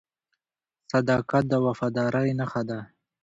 [0.91, 2.79] •صداقت د وفادارۍ نښه ده.